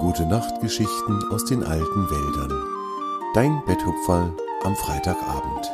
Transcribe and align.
Gute 0.00 0.26
Nachtgeschichten 0.26 1.24
aus 1.32 1.44
den 1.44 1.64
alten 1.64 2.08
Wäldern. 2.08 2.52
Dein 3.34 3.64
Betthupferl 3.66 4.32
am 4.62 4.76
Freitagabend. 4.76 5.66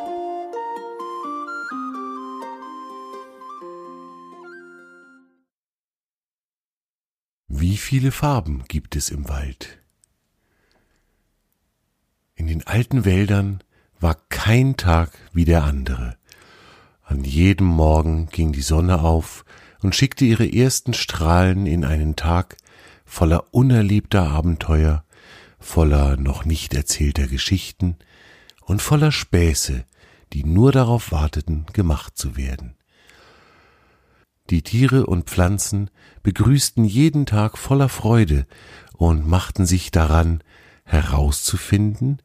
Wie 7.49 7.77
viele 7.77 8.13
Farben 8.13 8.65
gibt 8.67 8.97
es 8.97 9.11
im 9.11 9.29
Wald? 9.29 9.79
In 12.35 12.47
den 12.47 12.67
alten 12.67 13.05
Wäldern 13.05 13.63
war 14.01 14.17
kein 14.31 14.79
Tag 14.79 15.19
wie 15.35 15.45
der 15.45 15.65
andere. 15.65 16.17
An 17.03 17.25
jedem 17.25 17.67
Morgen 17.67 18.29
ging 18.29 18.53
die 18.53 18.63
Sonne 18.63 19.01
auf 19.01 19.45
und 19.83 19.95
schickte 19.95 20.25
ihre 20.25 20.51
ersten 20.51 20.95
Strahlen 20.95 21.67
in 21.67 21.85
einen 21.85 22.17
Tag 22.17 22.57
voller 23.15 23.55
unerlebter 23.55 24.29
Abenteuer, 24.29 25.05
voller 25.61 26.17
noch 26.17 26.45
nicht 26.45 26.75
erzählter 26.75 27.29
Geschichten 27.29 27.97
und 28.61 28.83
voller 28.83 29.13
Späße, 29.13 29.85
die 30.33 30.43
nur 30.43 30.73
darauf 30.73 31.13
warteten, 31.13 31.65
gemacht 31.73 32.19
zu 32.19 32.37
werden. 32.37 32.75
Die 34.51 34.63
Tiere 34.63 35.07
und 35.07 35.31
Pflanzen 35.31 35.91
begrüßten 36.25 36.85
jeden 36.85 37.25
Tag 37.25 37.57
voller 37.57 37.89
Freude 37.89 38.49
und 38.95 39.29
machten 39.29 39.65
sich 39.65 39.93
daran, 39.93 40.43
herauszufinden, 40.83 42.21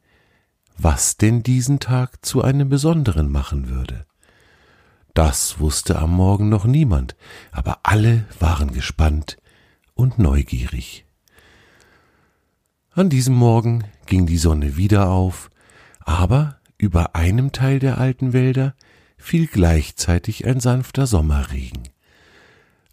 was 0.75 1.17
denn 1.17 1.43
diesen 1.43 1.79
Tag 1.79 2.25
zu 2.25 2.41
einem 2.41 2.67
besonderen 2.67 3.31
machen 3.31 3.69
würde. 3.69 4.07
Das 5.13 5.59
wusste 5.59 5.99
am 5.99 6.15
Morgen 6.15 6.49
noch 6.49 6.65
niemand, 6.65 7.15
aber 7.51 7.81
alle 7.83 8.25
waren 8.39 8.73
gespannt 8.73 9.37
und 9.99 10.17
neugierig. 10.17 11.05
An 12.91 13.09
diesem 13.09 13.35
Morgen 13.35 13.83
ging 14.05 14.25
die 14.25 14.37
Sonne 14.37 14.77
wieder 14.77 15.09
auf, 15.09 15.51
aber 15.99 16.59
über 16.77 17.15
einem 17.15 17.51
Teil 17.51 17.79
der 17.79 17.97
alten 17.97 18.31
Wälder 18.31 18.75
fiel 19.17 19.47
gleichzeitig 19.47 20.47
ein 20.47 20.61
sanfter 20.61 21.05
Sommerregen. 21.05 21.89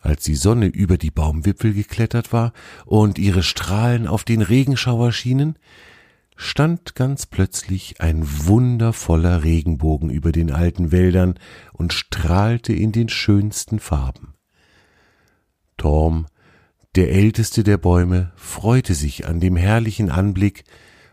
Als 0.01 0.25
die 0.25 0.35
Sonne 0.35 0.67
über 0.67 0.99
die 0.99 1.13
Baumwipfel 1.13 1.73
geklettert 1.75 2.33
war 2.33 2.53
und 2.85 3.19
ihre 3.19 3.45
Strahlen 3.45 4.09
auf 4.09 4.25
den 4.25 4.43
Regenschauer 4.43 5.13
schienen, 5.13 5.59
stand 6.35 6.97
ganz 6.97 7.25
plötzlich 7.27 8.01
ein 8.01 8.25
wundervoller 8.47 9.45
Regenbogen 9.45 10.11
über 10.11 10.33
den 10.33 10.51
alten 10.51 10.91
Wäldern 10.91 11.39
und 11.73 11.93
strahlte 11.93 12.73
in 12.73 12.91
den 12.91 13.09
schönsten 13.09 13.79
Farben. 13.79 14.35
Torm, 15.77 16.27
der 16.97 17.13
älteste 17.13 17.63
der 17.63 17.77
Bäume, 17.77 18.33
freute 18.37 18.95
sich 18.95 19.27
an 19.27 19.39
dem 19.39 19.57
herrlichen 19.57 20.11
Anblick, 20.11 20.65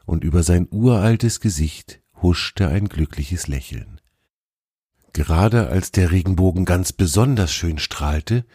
und 0.05 0.23
über 0.23 0.43
sein 0.43 0.67
uraltes 0.69 1.39
Gesicht 1.39 2.01
huschte 2.21 2.67
ein 2.67 2.89
glückliches 2.89 3.47
Lächeln. 3.47 4.01
Gerade 5.13 5.67
als 5.67 5.91
der 5.91 6.11
Regenbogen 6.11 6.65
ganz 6.65 6.91
besonders 6.91 7.53
schön 7.53 7.77
strahlte, 7.77 8.45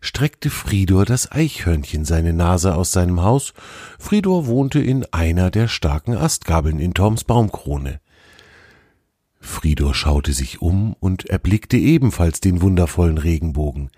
streckte 0.00 0.50
Fridor 0.50 1.04
das 1.04 1.30
Eichhörnchen 1.32 2.04
seine 2.04 2.32
Nase 2.32 2.74
aus 2.74 2.92
seinem 2.92 3.22
Haus. 3.22 3.54
Fridor 3.98 4.46
wohnte 4.46 4.80
in 4.80 5.06
einer 5.12 5.50
der 5.50 5.68
starken 5.68 6.16
Astgabeln 6.16 6.80
in 6.80 6.94
Toms 6.94 7.24
Baumkrone. 7.24 8.00
Fridor 9.44 9.92
schaute 9.92 10.32
sich 10.32 10.62
um 10.62 10.94
und 11.00 11.26
erblickte 11.28 11.76
ebenfalls 11.76 12.40
den 12.40 12.62
wundervollen 12.62 13.18
Regenbogen. 13.18 13.90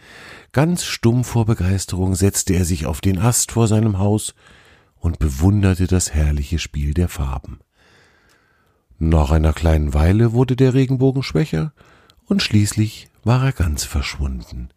Ganz 0.52 0.84
stumm 0.84 1.22
vor 1.22 1.44
Begeisterung 1.44 2.14
setzte 2.14 2.54
er 2.54 2.64
sich 2.64 2.86
auf 2.86 3.02
den 3.02 3.18
Ast 3.18 3.52
vor 3.52 3.68
seinem 3.68 3.98
Haus 3.98 4.34
und 4.98 5.18
bewunderte 5.18 5.86
das 5.86 6.14
herrliche 6.14 6.58
Spiel 6.58 6.94
der 6.94 7.10
Farben. 7.10 7.60
Nach 8.98 9.30
einer 9.30 9.52
kleinen 9.52 9.92
Weile 9.92 10.33
wurde 10.33 10.56
der 10.56 10.72
Regenbogen 10.72 11.22
schwächer, 11.22 11.74
und 12.24 12.42
schließlich 12.42 13.10
war 13.22 13.44
er 13.44 13.52
ganz 13.52 13.84
verschwunden. 13.84 14.70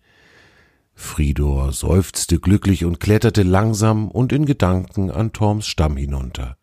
Fridor 0.94 1.72
seufzte 1.72 2.40
glücklich 2.40 2.84
und 2.84 3.00
kletterte 3.00 3.44
langsam 3.44 4.10
und 4.10 4.34
in 4.34 4.46
Gedanken 4.46 5.12
an 5.12 5.32
Torms 5.32 5.66
Stamm 5.66 5.96
hinunter. 5.96 6.58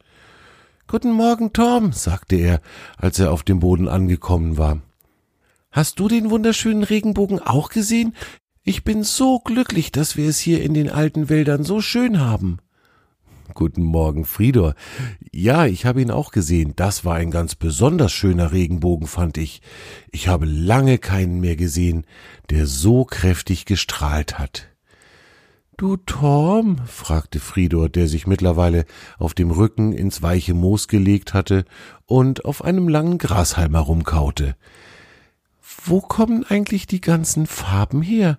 Guten 0.86 1.12
Morgen, 1.12 1.52
Torm, 1.54 1.92
sagte 1.92 2.36
er, 2.36 2.60
als 2.98 3.18
er 3.18 3.32
auf 3.32 3.42
dem 3.42 3.58
Boden 3.58 3.88
angekommen 3.88 4.58
war. 4.58 4.82
Hast 5.72 5.98
du 5.98 6.08
den 6.08 6.30
wunderschönen 6.30 6.84
Regenbogen 6.84 7.40
auch 7.40 7.70
gesehen? 7.70 8.14
Ich 8.62 8.84
bin 8.84 9.02
so 9.02 9.40
glücklich, 9.40 9.92
dass 9.92 10.16
wir 10.16 10.28
es 10.28 10.38
hier 10.38 10.62
in 10.62 10.74
den 10.74 10.90
alten 10.90 11.30
Wäldern 11.30 11.64
so 11.64 11.80
schön 11.80 12.20
haben. 12.20 12.58
Guten 13.54 13.82
Morgen, 13.82 14.26
Friedor. 14.26 14.74
Ja, 15.32 15.64
ich 15.64 15.86
habe 15.86 16.02
ihn 16.02 16.10
auch 16.10 16.30
gesehen. 16.32 16.74
Das 16.76 17.04
war 17.04 17.14
ein 17.14 17.30
ganz 17.30 17.54
besonders 17.54 18.12
schöner 18.12 18.52
Regenbogen, 18.52 19.06
fand 19.06 19.38
ich. 19.38 19.62
Ich 20.12 20.28
habe 20.28 20.44
lange 20.44 20.98
keinen 20.98 21.40
mehr 21.40 21.56
gesehen, 21.56 22.04
der 22.50 22.66
so 22.66 23.04
kräftig 23.04 23.64
gestrahlt 23.64 24.38
hat. 24.38 24.73
Du 25.76 25.96
Torm? 25.96 26.78
fragte 26.86 27.40
Friedor, 27.40 27.88
der 27.88 28.06
sich 28.06 28.28
mittlerweile 28.28 28.84
auf 29.18 29.34
dem 29.34 29.50
Rücken 29.50 29.92
ins 29.92 30.22
weiche 30.22 30.54
Moos 30.54 30.86
gelegt 30.86 31.34
hatte 31.34 31.64
und 32.06 32.44
auf 32.44 32.62
einem 32.62 32.88
langen 32.88 33.18
Grashalm 33.18 33.74
herumkaute. 33.74 34.54
Wo 35.84 36.00
kommen 36.00 36.44
eigentlich 36.44 36.86
die 36.86 37.00
ganzen 37.00 37.46
Farben 37.46 38.02
her? 38.02 38.38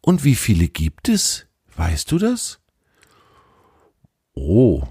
Und 0.00 0.24
wie 0.24 0.34
viele 0.34 0.66
gibt 0.68 1.10
es? 1.10 1.46
Weißt 1.76 2.10
du 2.10 2.16
das? 2.16 2.60
Oh, 4.32 4.84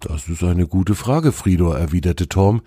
das 0.00 0.26
ist 0.26 0.42
eine 0.42 0.66
gute 0.66 0.94
Frage, 0.94 1.32
Friedor, 1.32 1.78
erwiderte 1.78 2.28
Tom. 2.28 2.62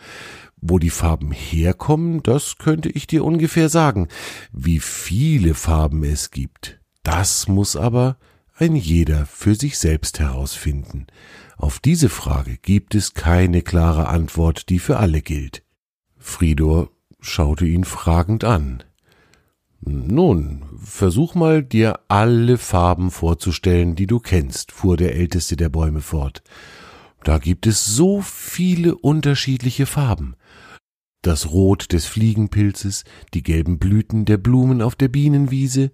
Wo 0.61 0.77
die 0.77 0.91
Farben 0.91 1.31
herkommen, 1.31 2.21
das 2.21 2.57
könnte 2.59 2.89
ich 2.89 3.07
dir 3.07 3.25
ungefähr 3.25 3.67
sagen. 3.67 4.09
Wie 4.51 4.79
viele 4.79 5.55
Farben 5.55 6.03
es 6.03 6.29
gibt, 6.29 6.79
das 7.01 7.47
muss 7.47 7.75
aber 7.75 8.17
ein 8.55 8.75
jeder 8.75 9.25
für 9.25 9.55
sich 9.55 9.77
selbst 9.77 10.19
herausfinden. 10.19 11.07
Auf 11.57 11.79
diese 11.79 12.09
Frage 12.09 12.57
gibt 12.57 12.95
es 12.95 13.13
keine 13.13 13.61
klare 13.61 14.07
Antwort, 14.07 14.69
die 14.69 14.79
für 14.79 14.97
alle 14.97 15.21
gilt. 15.21 15.63
Friedor 16.17 16.89
schaute 17.19 17.65
ihn 17.65 17.83
fragend 17.83 18.43
an. 18.43 18.83
Nun, 19.81 20.63
versuch 20.81 21.35
mal, 21.35 21.63
dir 21.63 21.99
alle 22.07 22.57
Farben 22.57 23.11
vorzustellen, 23.11 23.95
die 23.95 24.07
du 24.07 24.19
kennst, 24.19 24.71
fuhr 24.71 24.97
der 24.97 25.15
älteste 25.15 25.57
der 25.57 25.69
Bäume 25.69 26.01
fort. 26.01 26.41
Da 27.23 27.37
gibt 27.37 27.67
es 27.67 27.85
so 27.85 28.21
viele 28.21 28.95
unterschiedliche 28.95 29.85
Farben. 29.85 30.35
Das 31.23 31.51
Rot 31.51 31.93
des 31.93 32.05
Fliegenpilzes, 32.05 33.05
die 33.33 33.43
gelben 33.43 33.79
Blüten 33.79 34.25
der 34.25 34.37
Blumen 34.37 34.81
auf 34.81 34.93
der 34.93 35.07
Bienenwiese, 35.07 35.91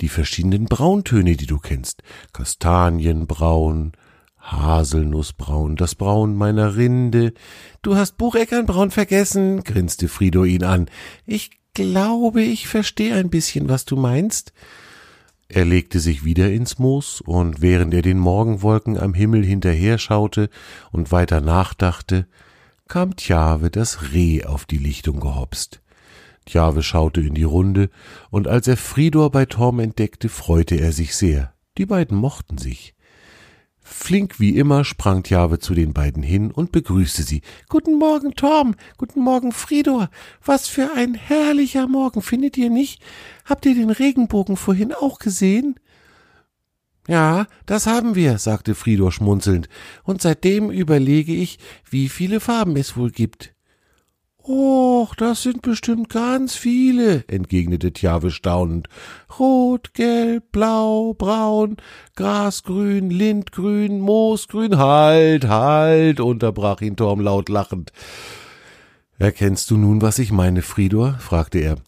die 0.00 0.08
verschiedenen 0.08 0.64
Brauntöne, 0.64 1.36
die 1.36 1.44
du 1.44 1.58
kennst, 1.58 2.02
Kastanienbraun, 2.32 3.92
Haselnussbraun, 4.38 5.76
das 5.76 5.96
Braun 5.96 6.34
meiner 6.34 6.76
Rinde. 6.76 7.34
Du 7.82 7.94
hast 7.96 8.16
Bucheckernbraun 8.16 8.90
vergessen, 8.90 9.64
grinste 9.64 10.08
Frido 10.08 10.46
ihn 10.46 10.64
an. 10.64 10.86
Ich 11.26 11.50
glaube, 11.74 12.40
ich 12.40 12.66
verstehe 12.66 13.14
ein 13.16 13.28
bisschen, 13.28 13.68
was 13.68 13.84
du 13.84 13.96
meinst. 13.96 14.54
Er 15.48 15.66
legte 15.66 16.00
sich 16.00 16.24
wieder 16.24 16.50
ins 16.50 16.78
Moos, 16.78 17.20
und 17.20 17.60
während 17.60 17.92
er 17.92 18.02
den 18.02 18.18
Morgenwolken 18.18 18.96
am 18.96 19.12
Himmel 19.12 19.44
hinterher 19.44 19.98
schaute 19.98 20.48
und 20.90 21.12
weiter 21.12 21.42
nachdachte, 21.42 22.26
kam 22.90 23.14
Tjave 23.14 23.70
das 23.70 24.12
Reh 24.12 24.44
auf 24.44 24.66
die 24.66 24.76
Lichtung 24.76 25.20
gehopst. 25.20 25.80
Tjave 26.44 26.82
schaute 26.82 27.20
in 27.20 27.34
die 27.34 27.44
Runde, 27.44 27.88
und 28.30 28.48
als 28.48 28.66
er 28.66 28.76
Fridor 28.76 29.30
bei 29.30 29.46
Torm 29.46 29.78
entdeckte, 29.78 30.28
freute 30.28 30.74
er 30.74 30.90
sich 30.90 31.14
sehr. 31.14 31.54
Die 31.78 31.86
beiden 31.86 32.16
mochten 32.16 32.58
sich. 32.58 32.94
Flink 33.80 34.40
wie 34.40 34.56
immer 34.56 34.84
sprang 34.84 35.22
Tjave 35.22 35.60
zu 35.60 35.74
den 35.74 35.92
beiden 35.92 36.24
hin 36.24 36.50
und 36.50 36.72
begrüßte 36.72 37.22
sie. 37.22 37.42
Guten 37.68 37.96
Morgen, 37.96 38.34
Torm. 38.34 38.74
Guten 38.98 39.20
Morgen, 39.20 39.52
Fridor. 39.52 40.10
Was 40.44 40.66
für 40.66 40.90
ein 40.96 41.14
herrlicher 41.14 41.86
Morgen, 41.86 42.22
findet 42.22 42.56
ihr 42.56 42.70
nicht? 42.70 43.00
Habt 43.44 43.66
ihr 43.66 43.76
den 43.76 43.90
Regenbogen 43.90 44.56
vorhin 44.56 44.92
auch 44.92 45.20
gesehen? 45.20 45.78
Ja, 47.10 47.48
das 47.66 47.88
haben 47.88 48.14
wir, 48.14 48.38
sagte 48.38 48.76
Fridor 48.76 49.10
schmunzelnd, 49.10 49.68
und 50.04 50.22
seitdem 50.22 50.70
überlege 50.70 51.32
ich, 51.32 51.58
wie 51.90 52.08
viele 52.08 52.38
Farben 52.38 52.76
es 52.76 52.96
wohl 52.96 53.10
gibt. 53.10 53.52
Och, 54.44 55.16
das 55.16 55.42
sind 55.42 55.60
bestimmt 55.62 56.08
ganz 56.08 56.54
viele, 56.54 57.24
entgegnete 57.26 57.92
Tjave 57.92 58.30
staunend. 58.30 58.88
Rot, 59.40 59.92
gelb, 59.92 60.52
blau, 60.52 61.14
braun, 61.14 61.78
grasgrün, 62.14 63.10
lindgrün, 63.10 63.98
moosgrün. 63.98 64.78
Halt, 64.78 65.48
halt, 65.48 66.20
unterbrach 66.20 66.80
ihn 66.80 66.94
Torm 66.94 67.20
laut 67.20 67.48
lachend. 67.48 67.90
Erkennst 69.18 69.68
du 69.72 69.76
nun, 69.76 70.00
was 70.00 70.20
ich 70.20 70.30
meine, 70.30 70.62
Fridor? 70.62 71.16
fragte 71.18 71.58
er. 71.58 71.78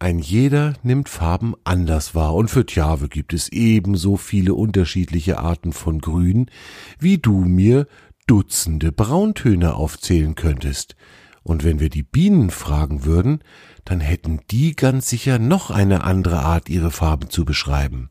Ein 0.00 0.20
jeder 0.20 0.74
nimmt 0.84 1.08
Farben 1.08 1.54
anders 1.64 2.14
wahr, 2.14 2.34
und 2.36 2.48
für 2.48 2.64
Tjave 2.64 3.08
gibt 3.08 3.32
es 3.32 3.48
ebenso 3.48 4.16
viele 4.16 4.54
unterschiedliche 4.54 5.38
Arten 5.38 5.72
von 5.72 6.00
Grün, 6.00 6.50
wie 7.00 7.18
du 7.18 7.38
mir 7.38 7.88
Dutzende 8.28 8.92
Brauntöne 8.92 9.74
aufzählen 9.74 10.36
könntest. 10.36 10.94
Und 11.42 11.64
wenn 11.64 11.80
wir 11.80 11.88
die 11.88 12.02
Bienen 12.04 12.50
fragen 12.50 13.04
würden, 13.06 13.42
dann 13.84 14.00
hätten 14.00 14.40
die 14.50 14.76
ganz 14.76 15.08
sicher 15.08 15.38
noch 15.38 15.70
eine 15.70 16.04
andere 16.04 16.40
Art, 16.40 16.68
ihre 16.68 16.90
Farben 16.90 17.30
zu 17.30 17.44
beschreiben. 17.44 18.08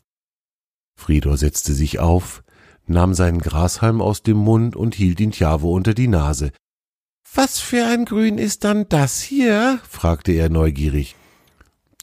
Friedor 0.95 1.37
setzte 1.37 1.73
sich 1.73 1.99
auf, 1.99 2.43
nahm 2.87 3.13
seinen 3.13 3.39
Grashalm 3.39 4.01
aus 4.01 4.23
dem 4.23 4.37
Mund 4.37 4.75
und 4.75 4.95
hielt 4.95 5.21
ihn 5.21 5.31
Tjave 5.31 5.67
unter 5.67 5.93
die 5.93 6.07
Nase. 6.07 6.51
Was 7.33 7.59
für 7.59 7.85
ein 7.85 8.05
Grün 8.05 8.39
ist 8.39 8.63
dann 8.63 8.89
das 8.89 9.21
hier? 9.21 9.79
fragte 9.87 10.31
er 10.31 10.49
neugierig. 10.49 11.15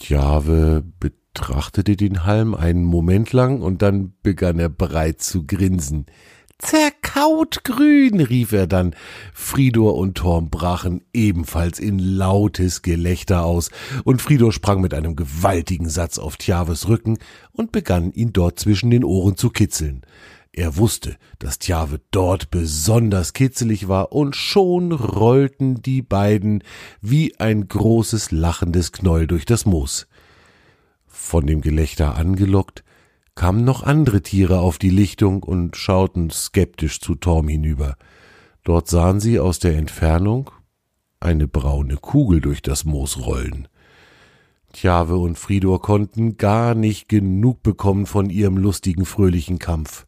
Tjave 0.04 0.84
betrachtete 1.00 1.96
den 1.96 2.26
Halm 2.26 2.54
einen 2.54 2.84
Moment 2.84 3.32
lang 3.32 3.62
und 3.62 3.80
dann 3.80 4.12
begann 4.22 4.58
er 4.58 4.68
breit 4.68 5.22
zu 5.22 5.46
grinsen. 5.46 6.04
Zerkaut 6.58 7.64
grün, 7.64 8.20
rief 8.20 8.52
er 8.52 8.66
dann. 8.66 8.94
Fridor 9.32 9.96
und 9.96 10.18
Torm 10.18 10.50
brachen 10.50 11.00
ebenfalls 11.14 11.78
in 11.78 11.98
lautes 11.98 12.82
Gelächter 12.82 13.46
aus, 13.46 13.70
und 14.04 14.20
Fridor 14.20 14.52
sprang 14.52 14.82
mit 14.82 14.92
einem 14.92 15.16
gewaltigen 15.16 15.88
Satz 15.88 16.18
auf 16.18 16.36
Tjaves 16.36 16.86
Rücken 16.86 17.16
und 17.52 17.72
begann 17.72 18.12
ihn 18.12 18.34
dort 18.34 18.58
zwischen 18.58 18.90
den 18.90 19.04
Ohren 19.04 19.38
zu 19.38 19.48
kitzeln. 19.48 20.02
Er 20.56 20.76
wusste, 20.76 21.16
dass 21.40 21.58
Tjave 21.58 22.00
dort 22.12 22.52
besonders 22.52 23.32
kitzelig 23.32 23.88
war, 23.88 24.12
und 24.12 24.36
schon 24.36 24.92
rollten 24.92 25.82
die 25.82 26.00
beiden 26.00 26.62
wie 27.00 27.34
ein 27.40 27.66
großes 27.66 28.30
lachendes 28.30 28.92
Knäuel 28.92 29.26
durch 29.26 29.46
das 29.46 29.66
Moos. 29.66 30.06
Von 31.08 31.48
dem 31.48 31.60
Gelächter 31.60 32.14
angelockt, 32.14 32.84
kamen 33.34 33.64
noch 33.64 33.82
andere 33.82 34.22
Tiere 34.22 34.60
auf 34.60 34.78
die 34.78 34.90
Lichtung 34.90 35.42
und 35.42 35.76
schauten 35.76 36.30
skeptisch 36.30 37.00
zu 37.00 37.16
Torm 37.16 37.48
hinüber. 37.48 37.96
Dort 38.62 38.86
sahen 38.86 39.18
sie 39.18 39.40
aus 39.40 39.58
der 39.58 39.76
Entfernung 39.76 40.52
eine 41.18 41.48
braune 41.48 41.96
Kugel 41.96 42.40
durch 42.40 42.62
das 42.62 42.84
Moos 42.84 43.18
rollen. 43.26 43.66
Tjave 44.72 45.16
und 45.16 45.36
Fridor 45.36 45.82
konnten 45.82 46.36
gar 46.36 46.76
nicht 46.76 47.08
genug 47.08 47.64
bekommen 47.64 48.06
von 48.06 48.30
ihrem 48.30 48.56
lustigen, 48.56 49.04
fröhlichen 49.04 49.58
Kampf. 49.58 50.06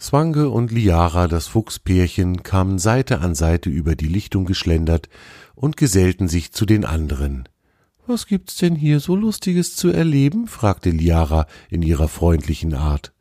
Swange 0.00 0.48
und 0.48 0.70
Liara, 0.70 1.26
das 1.26 1.48
Fuchspärchen, 1.48 2.44
kamen 2.44 2.78
Seite 2.78 3.20
an 3.20 3.34
Seite 3.34 3.68
über 3.68 3.96
die 3.96 4.06
Lichtung 4.06 4.44
geschlendert 4.44 5.08
und 5.56 5.76
gesellten 5.76 6.28
sich 6.28 6.52
zu 6.52 6.66
den 6.66 6.84
anderen. 6.84 7.48
Was 8.06 8.26
gibt's 8.26 8.56
denn 8.56 8.76
hier 8.76 9.00
so 9.00 9.16
Lustiges 9.16 9.74
zu 9.74 9.88
erleben? 9.90 10.46
fragte 10.46 10.90
Liara 10.90 11.46
in 11.68 11.82
ihrer 11.82 12.06
freundlichen 12.06 12.74
Art. 12.74 13.12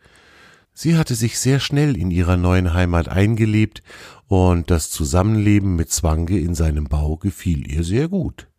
Sie 0.72 0.96
hatte 0.96 1.16
sich 1.16 1.40
sehr 1.40 1.60
schnell 1.60 1.98
in 1.98 2.12
ihrer 2.12 2.38
neuen 2.38 2.74
Heimat 2.76 3.10
eingelebt, 3.10 3.82
und 4.28 4.70
das 4.70 4.92
Zusammenleben 4.92 5.76
mit 5.76 5.90
Zwange 5.90 6.38
in 6.38 6.54
seinem 6.54 6.84
Bau 6.84 7.18
gefiel 7.18 7.66
ihr 7.72 7.84
sehr 7.84 8.08
gut. 8.08 8.50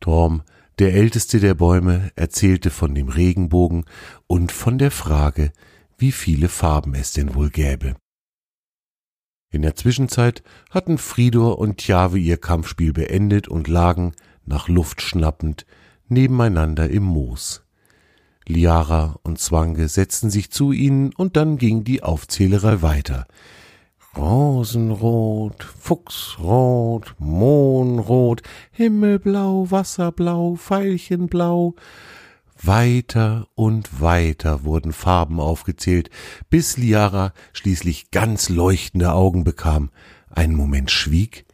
Torm, 0.00 0.42
der 0.78 0.94
älteste 0.94 1.38
der 1.40 1.54
Bäume, 1.54 2.10
erzählte 2.16 2.70
von 2.70 2.94
dem 2.94 3.08
Regenbogen 3.08 3.84
und 4.26 4.52
von 4.52 4.78
der 4.78 4.90
Frage, 4.90 5.52
wie 5.98 6.12
viele 6.12 6.48
Farben 6.48 6.94
es 6.94 7.12
denn 7.12 7.34
wohl 7.34 7.50
gäbe. 7.50 7.96
In 9.50 9.62
der 9.62 9.74
Zwischenzeit 9.74 10.42
hatten 10.70 10.98
Fridor 10.98 11.58
und 11.58 11.78
Tjave 11.78 12.18
ihr 12.18 12.36
Kampfspiel 12.36 12.92
beendet 12.92 13.48
und 13.48 13.68
lagen, 13.68 14.12
nach 14.44 14.68
Luft 14.68 15.00
schnappend, 15.02 15.66
nebeneinander 16.08 16.90
im 16.90 17.04
Moos. 17.04 17.62
Liara 18.46 19.18
und 19.22 19.38
Zwange 19.38 19.88
setzten 19.88 20.30
sich 20.30 20.50
zu 20.50 20.72
ihnen, 20.72 21.12
und 21.14 21.36
dann 21.36 21.58
ging 21.58 21.84
die 21.84 22.02
Aufzählerei 22.02 22.82
weiter. 22.82 23.26
Rosenrot, 24.16 25.62
Fuchsrot, 25.62 27.14
Mohnrot, 27.18 28.42
Himmelblau, 28.70 29.70
Wasserblau, 29.70 30.56
Veilchenblau, 30.56 31.74
weiter 32.62 33.48
und 33.54 34.00
weiter 34.00 34.64
wurden 34.64 34.92
Farben 34.92 35.40
aufgezählt, 35.40 36.10
bis 36.50 36.76
Liara 36.76 37.32
schließlich 37.52 38.10
ganz 38.10 38.48
leuchtende 38.48 39.12
Augen 39.12 39.44
bekam, 39.44 39.90
einen 40.30 40.54
Moment 40.54 40.90
schwieg 40.90 41.46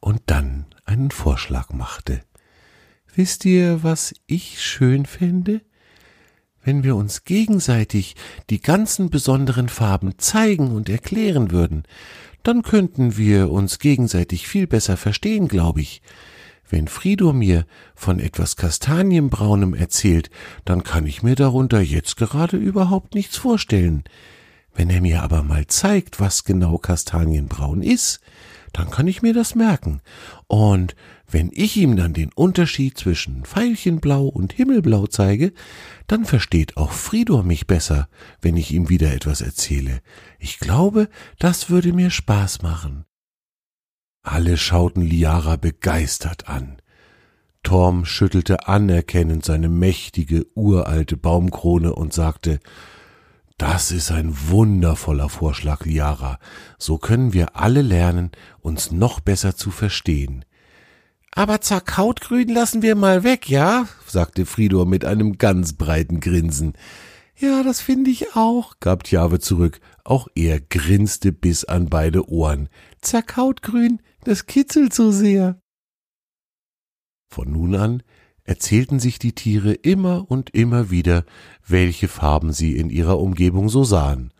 und 0.00 0.22
dann 0.26 0.66
einen 0.84 1.10
Vorschlag 1.10 1.70
machte. 1.70 2.22
Wisst 3.14 3.44
ihr, 3.44 3.82
was 3.82 4.14
ich 4.26 4.62
schön 4.62 5.06
fände? 5.06 5.62
Wenn 6.62 6.82
wir 6.82 6.96
uns 6.96 7.24
gegenseitig 7.24 8.16
die 8.50 8.60
ganzen 8.60 9.08
besonderen 9.08 9.68
Farben 9.68 10.18
zeigen 10.18 10.72
und 10.72 10.88
erklären 10.88 11.50
würden, 11.50 11.84
dann 12.42 12.62
könnten 12.62 13.16
wir 13.16 13.50
uns 13.50 13.78
gegenseitig 13.78 14.46
viel 14.48 14.66
besser 14.66 14.96
verstehen, 14.96 15.48
glaube 15.48 15.80
ich. 15.80 16.02
Wenn 16.68 16.88
Frido 16.88 17.32
mir 17.32 17.64
von 17.94 18.18
etwas 18.18 18.56
Kastanienbraunem 18.56 19.74
erzählt, 19.74 20.30
dann 20.64 20.82
kann 20.82 21.06
ich 21.06 21.22
mir 21.22 21.36
darunter 21.36 21.80
jetzt 21.80 22.16
gerade 22.16 22.56
überhaupt 22.56 23.14
nichts 23.14 23.36
vorstellen. 23.36 24.04
Wenn 24.74 24.90
er 24.90 25.00
mir 25.00 25.22
aber 25.22 25.42
mal 25.42 25.66
zeigt, 25.68 26.20
was 26.20 26.44
genau 26.44 26.78
Kastanienbraun 26.78 27.82
ist, 27.82 28.20
dann 28.72 28.90
kann 28.90 29.06
ich 29.06 29.22
mir 29.22 29.32
das 29.32 29.54
merken. 29.54 30.02
Und 30.48 30.94
wenn 31.28 31.50
ich 31.52 31.76
ihm 31.76 31.96
dann 31.96 32.12
den 32.12 32.30
Unterschied 32.32 32.98
zwischen 32.98 33.42
Veilchenblau 33.44 34.26
und 34.26 34.52
Himmelblau 34.52 35.06
zeige, 35.06 35.52
dann 36.06 36.24
versteht 36.24 36.76
auch 36.76 36.92
Fridor 36.92 37.42
mich 37.42 37.66
besser, 37.66 38.08
wenn 38.42 38.56
ich 38.56 38.72
ihm 38.72 38.88
wieder 38.88 39.12
etwas 39.14 39.40
erzähle. 39.40 40.00
Ich 40.38 40.58
glaube, 40.58 41.08
das 41.38 41.70
würde 41.70 41.92
mir 41.92 42.10
Spaß 42.10 42.62
machen. 42.62 43.06
Alle 44.26 44.56
schauten 44.56 45.02
Liara 45.02 45.54
begeistert 45.54 46.48
an. 46.48 46.78
Torm 47.62 48.04
schüttelte 48.04 48.66
anerkennend 48.66 49.44
seine 49.44 49.68
mächtige, 49.68 50.46
uralte 50.56 51.16
Baumkrone 51.16 51.94
und 51.94 52.12
sagte, 52.12 52.58
das 53.56 53.92
ist 53.92 54.10
ein 54.10 54.36
wundervoller 54.48 55.28
Vorschlag, 55.28 55.84
Liara. 55.84 56.40
So 56.76 56.98
können 56.98 57.34
wir 57.34 57.54
alle 57.54 57.82
lernen, 57.82 58.32
uns 58.60 58.90
noch 58.90 59.20
besser 59.20 59.54
zu 59.54 59.70
verstehen. 59.70 60.44
Aber 61.30 61.60
Zerkautgrün 61.60 62.48
lassen 62.48 62.82
wir 62.82 62.96
mal 62.96 63.22
weg, 63.22 63.48
ja? 63.48 63.86
sagte 64.08 64.44
Fridor 64.44 64.86
mit 64.86 65.04
einem 65.04 65.38
ganz 65.38 65.74
breiten 65.74 66.18
Grinsen. 66.18 66.72
Ja, 67.38 67.62
das 67.62 67.80
finde 67.80 68.10
ich 68.10 68.34
auch, 68.34 68.80
gab 68.80 69.04
Tjave 69.04 69.38
zurück. 69.38 69.80
Auch 70.02 70.26
er 70.34 70.58
grinste 70.58 71.30
bis 71.32 71.64
an 71.64 71.86
beide 71.86 72.28
Ohren. 72.28 72.68
Zerkautgrün 73.02 74.00
das 74.26 74.46
kitzelt 74.46 74.92
so 74.92 75.10
sehr. 75.10 75.60
Von 77.28 77.52
nun 77.52 77.74
an 77.74 78.02
erzählten 78.44 79.00
sich 79.00 79.18
die 79.18 79.32
Tiere 79.34 79.72
immer 79.72 80.30
und 80.30 80.50
immer 80.50 80.90
wieder, 80.90 81.24
welche 81.66 82.08
Farben 82.08 82.52
sie 82.52 82.76
in 82.76 82.90
ihrer 82.90 83.18
Umgebung 83.18 83.68
so 83.68 83.84
sahen. 83.84 84.32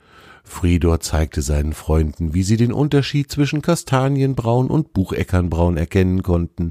Fridor 0.44 1.00
zeigte 1.00 1.42
seinen 1.42 1.72
Freunden, 1.72 2.32
wie 2.32 2.44
sie 2.44 2.56
den 2.56 2.72
Unterschied 2.72 3.30
zwischen 3.30 3.62
Kastanienbraun 3.62 4.68
und 4.68 4.92
Bucheckernbraun 4.92 5.76
erkennen 5.76 6.22
konnten. 6.22 6.70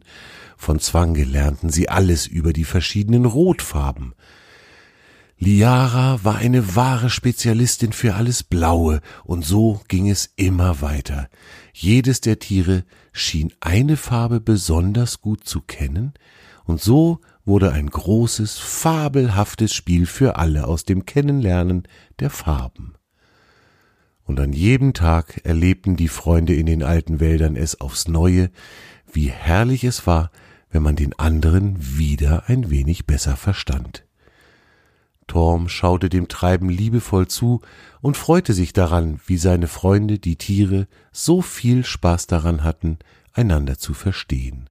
Von 0.56 0.80
Zwange 0.80 1.26
lernten 1.26 1.70
sie 1.70 1.90
alles 1.90 2.26
über 2.26 2.54
die 2.54 2.64
verschiedenen 2.64 3.26
Rotfarben. 3.26 4.14
Liara 5.38 6.24
war 6.24 6.38
eine 6.38 6.78
wahre 6.78 7.10
Spezialistin 7.10 7.92
für 7.92 8.16
alles 8.16 8.44
Blaue, 8.44 9.02
und 9.26 9.44
so 9.44 9.82
ging 9.90 10.10
es 10.10 10.32
immer 10.38 10.82
weiter. 10.82 11.28
Jedes 11.74 12.22
der 12.22 12.40
Tiere 12.40 12.86
schien 13.16 13.54
eine 13.62 13.96
Farbe 13.96 14.42
besonders 14.42 15.22
gut 15.22 15.46
zu 15.46 15.62
kennen, 15.62 16.14
und 16.66 16.82
so 16.82 17.22
wurde 17.46 17.72
ein 17.72 17.90
großes, 17.90 18.58
fabelhaftes 18.58 19.74
Spiel 19.74 20.06
für 20.06 20.38
alle 20.38 20.68
aus 20.68 20.84
dem 20.84 21.06
Kennenlernen 21.06 21.84
der 22.20 22.30
Farben. 22.30 22.96
Und 24.24 24.40
an 24.40 24.52
jedem 24.52 24.94
Tag 24.94 25.42
erlebten 25.46 25.96
die 25.96 26.08
Freunde 26.08 26.56
in 26.56 26.66
den 26.66 26.84
alten 26.84 27.20
Wäldern 27.20 27.56
es 27.56 27.80
aufs 27.80 28.08
neue, 28.08 28.50
wie 29.12 29.30
herrlich 29.30 29.84
es 29.84 30.08
war, 30.08 30.32
wenn 30.70 30.82
man 30.82 30.96
den 30.96 31.18
anderen 31.18 31.78
wieder 31.80 32.50
ein 32.50 32.70
wenig 32.72 33.06
besser 33.06 33.38
verstand. 33.38 34.05
Torm 35.28 35.70
schaute 35.70 36.10
dem 36.10 36.28
Treiben 36.28 36.70
liebevoll 36.70 37.28
zu 37.28 37.62
und 38.02 38.18
freute 38.18 38.54
sich 38.54 38.74
daran, 38.74 39.20
wie 39.26 39.38
seine 39.38 39.68
Freunde, 39.68 40.20
die 40.20 40.36
Tiere, 40.36 40.88
so 41.12 41.42
viel 41.42 41.84
Spaß 41.84 42.28
daran 42.28 42.64
hatten, 42.64 43.00
einander 43.34 43.78
zu 43.78 43.94
verstehen. 43.94 44.70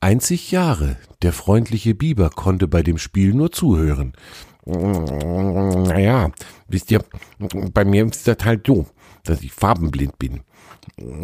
Einzig 0.00 0.50
Jahre, 0.50 0.96
der 1.22 1.32
freundliche 1.32 1.94
Biber 1.94 2.30
konnte 2.30 2.68
bei 2.68 2.82
dem 2.82 2.96
Spiel 2.96 3.34
nur 3.34 3.52
zuhören. 3.52 4.14
Naja, 4.64 6.30
wisst 6.68 6.90
ihr, 6.90 7.04
bei 7.72 7.84
mir 7.84 8.06
ist 8.06 8.26
das 8.26 8.38
halt 8.44 8.66
so, 8.66 8.86
dass 9.24 9.42
ich 9.42 9.52
farbenblind 9.52 10.18
bin. 10.18 10.40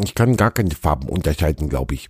Ich 0.05 0.15
kann 0.15 0.37
gar 0.37 0.51
keine 0.51 0.73
Farben 0.73 1.09
unterscheiden, 1.09 1.69
glaube 1.69 1.95
ich. 1.95 2.09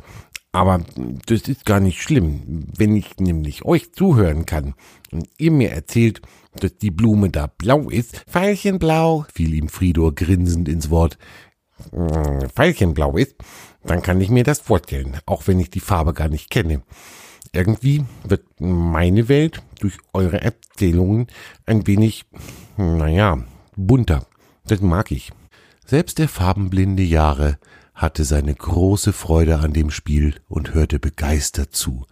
Aber 0.56 0.80
das 1.26 1.48
ist 1.48 1.66
gar 1.66 1.80
nicht 1.80 2.00
schlimm, 2.00 2.64
wenn 2.74 2.96
ich 2.96 3.18
nämlich 3.18 3.66
euch 3.66 3.92
zuhören 3.92 4.46
kann 4.46 4.72
und 5.12 5.28
ihr 5.36 5.50
mir 5.50 5.70
erzählt, 5.70 6.22
dass 6.54 6.78
die 6.78 6.90
Blume 6.90 7.28
da 7.28 7.46
blau 7.46 7.90
ist. 7.90 8.24
Veilchenblau, 8.26 9.26
fiel 9.34 9.52
ihm 9.52 9.68
Fridor 9.68 10.14
grinsend 10.14 10.70
ins 10.70 10.88
Wort. 10.88 11.18
Veilchenblau 11.92 13.18
ist, 13.18 13.34
dann 13.84 14.00
kann 14.00 14.18
ich 14.18 14.30
mir 14.30 14.44
das 14.44 14.60
vorstellen, 14.60 15.18
auch 15.26 15.46
wenn 15.46 15.60
ich 15.60 15.68
die 15.68 15.80
Farbe 15.80 16.14
gar 16.14 16.30
nicht 16.30 16.48
kenne. 16.48 16.80
Irgendwie 17.52 18.06
wird 18.24 18.46
meine 18.58 19.28
Welt 19.28 19.62
durch 19.80 19.98
eure 20.14 20.40
Erzählungen 20.40 21.26
ein 21.66 21.86
wenig, 21.86 22.24
naja, 22.78 23.44
bunter. 23.76 24.26
Das 24.64 24.80
mag 24.80 25.10
ich. 25.10 25.32
Selbst 25.84 26.18
der 26.18 26.30
farbenblinde 26.30 27.02
Jahre 27.02 27.58
hatte 27.96 28.24
seine 28.24 28.54
große 28.54 29.12
Freude 29.12 29.58
an 29.58 29.72
dem 29.72 29.90
Spiel 29.90 30.34
und 30.48 30.74
hörte 30.74 31.00
begeistert 31.00 31.74
zu. 31.74 32.06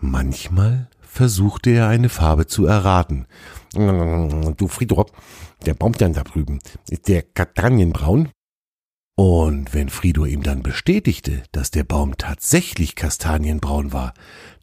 Manchmal 0.00 0.88
versuchte 1.00 1.70
er 1.70 1.88
eine 1.88 2.08
Farbe 2.08 2.46
zu 2.46 2.64
erraten. 2.64 3.26
Du 3.74 4.68
Friedrop, 4.68 5.12
der 5.66 5.74
Baum 5.74 5.92
da 5.92 6.08
drüben, 6.08 6.60
ist 6.88 7.08
der 7.08 7.22
Kastanienbraun? 7.22 8.30
Und 9.16 9.74
wenn 9.74 9.90
Frido 9.90 10.24
ihm 10.24 10.42
dann 10.42 10.62
bestätigte, 10.62 11.42
dass 11.52 11.70
der 11.70 11.84
Baum 11.84 12.16
tatsächlich 12.16 12.94
kastanienbraun 12.94 13.92
war, 13.92 14.14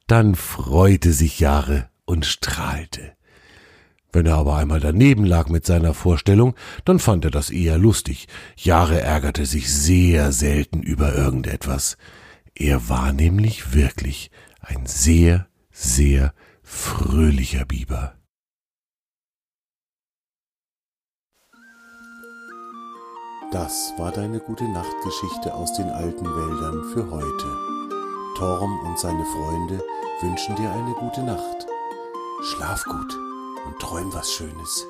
dann 0.07 0.33
freute 0.33 1.11
sich 1.11 1.39
Jahre 1.39 1.89
und 2.05 2.25
strahlte. 2.25 3.16
Wenn 4.11 4.25
er 4.25 4.35
aber 4.35 4.55
einmal 4.55 4.79
daneben 4.79 5.25
lag 5.25 5.49
mit 5.49 5.65
seiner 5.65 5.93
Vorstellung, 5.93 6.55
dann 6.85 6.99
fand 6.99 7.25
er 7.25 7.31
das 7.31 7.49
eher 7.49 7.77
lustig. 7.77 8.27
Jahre 8.55 9.01
ärgerte 9.01 9.45
sich 9.45 9.71
sehr 9.71 10.31
selten 10.31 10.81
über 10.81 11.13
irgendetwas. 11.13 11.97
Er 12.55 12.89
war 12.89 13.11
nämlich 13.11 13.73
wirklich 13.73 14.31
ein 14.61 14.85
sehr, 14.85 15.47
sehr 15.71 16.33
fröhlicher 16.63 17.65
Biber. 17.65 18.13
Das 23.51 23.93
war 23.97 24.11
deine 24.11 24.39
gute 24.39 24.65
Nachtgeschichte 24.69 25.53
aus 25.53 25.73
den 25.73 25.89
alten 25.89 26.25
Wäldern 26.25 26.83
für 26.93 27.09
heute. 27.09 27.57
Torm 28.37 28.77
und 28.85 28.99
seine 28.99 29.23
Freunde 29.23 29.81
wünschen 30.21 30.55
dir 30.57 30.69
eine 30.69 30.93
gute 30.95 31.23
Nacht. 31.23 31.65
Schlaf 32.43 32.83
gut 32.83 33.17
und 33.65 33.79
träum 33.79 34.13
was 34.13 34.31
Schönes. 34.31 34.87